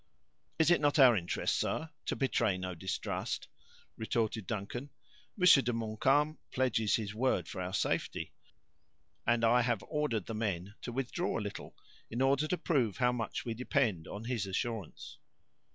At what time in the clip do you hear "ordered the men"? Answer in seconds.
9.87-10.73